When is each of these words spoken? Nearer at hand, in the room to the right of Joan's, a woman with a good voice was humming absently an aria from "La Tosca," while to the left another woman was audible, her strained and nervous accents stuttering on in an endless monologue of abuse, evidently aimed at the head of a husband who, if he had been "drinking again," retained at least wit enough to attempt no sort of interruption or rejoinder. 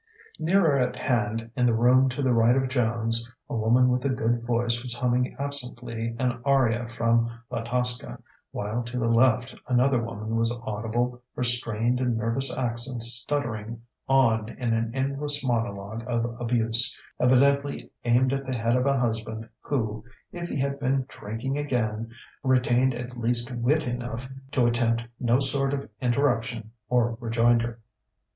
Nearer 0.39 0.79
at 0.79 0.97
hand, 0.97 1.51
in 1.55 1.67
the 1.67 1.75
room 1.75 2.09
to 2.09 2.23
the 2.23 2.33
right 2.33 2.55
of 2.57 2.69
Joan's, 2.69 3.31
a 3.47 3.55
woman 3.55 3.89
with 3.89 4.03
a 4.03 4.09
good 4.09 4.41
voice 4.41 4.81
was 4.81 4.95
humming 4.95 5.35
absently 5.37 6.15
an 6.17 6.39
aria 6.43 6.89
from 6.89 7.29
"La 7.51 7.61
Tosca," 7.61 8.17
while 8.49 8.81
to 8.81 8.97
the 8.97 9.07
left 9.07 9.53
another 9.67 10.01
woman 10.01 10.35
was 10.37 10.51
audible, 10.65 11.21
her 11.35 11.43
strained 11.43 11.99
and 12.01 12.17
nervous 12.17 12.51
accents 12.51 13.13
stuttering 13.13 13.83
on 14.09 14.49
in 14.49 14.73
an 14.73 14.89
endless 14.95 15.45
monologue 15.45 16.03
of 16.07 16.35
abuse, 16.41 16.97
evidently 17.19 17.91
aimed 18.03 18.33
at 18.33 18.43
the 18.47 18.57
head 18.57 18.75
of 18.75 18.87
a 18.87 18.97
husband 18.97 19.47
who, 19.59 20.03
if 20.31 20.49
he 20.49 20.57
had 20.59 20.79
been 20.79 21.05
"drinking 21.09 21.59
again," 21.59 22.09
retained 22.41 22.95
at 22.95 23.19
least 23.19 23.51
wit 23.51 23.83
enough 23.83 24.27
to 24.49 24.65
attempt 24.65 25.03
no 25.19 25.39
sort 25.39 25.75
of 25.75 25.87
interruption 26.01 26.71
or 26.89 27.19
rejoinder. 27.19 27.79